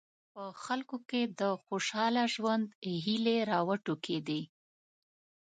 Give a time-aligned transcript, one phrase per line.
[0.33, 2.65] په خلکو کې د خوشاله ژوند
[3.05, 4.41] هیلې راوټوکېدې.